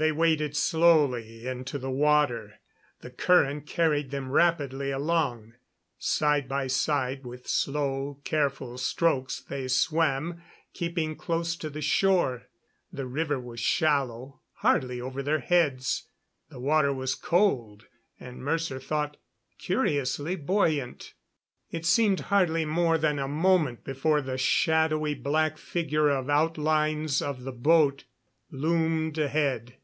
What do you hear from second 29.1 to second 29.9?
ahead.